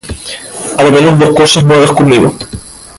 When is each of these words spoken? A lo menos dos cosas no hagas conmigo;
A 0.79 0.83
lo 0.83 0.91
menos 0.91 1.19
dos 1.19 1.29
cosas 1.35 1.63
no 1.63 1.75
hagas 1.75 1.91
conmigo; 1.91 2.35